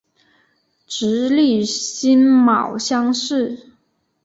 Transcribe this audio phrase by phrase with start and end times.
[0.87, 3.69] 直隶辛卯乡试。